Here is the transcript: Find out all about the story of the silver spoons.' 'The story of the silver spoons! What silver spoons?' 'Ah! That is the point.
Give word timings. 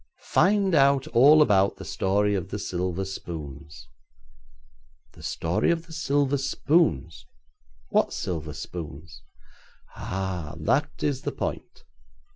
Find 0.17 0.73
out 0.73 1.05
all 1.09 1.43
about 1.43 1.75
the 1.75 1.85
story 1.85 2.33
of 2.33 2.49
the 2.49 2.57
silver 2.57 3.05
spoons.' 3.05 3.87
'The 5.11 5.21
story 5.21 5.69
of 5.69 5.85
the 5.85 5.93
silver 5.93 6.39
spoons! 6.39 7.27
What 7.89 8.11
silver 8.11 8.53
spoons?' 8.53 9.21
'Ah! 9.95 10.55
That 10.57 11.03
is 11.03 11.21
the 11.21 11.31
point. 11.31 11.83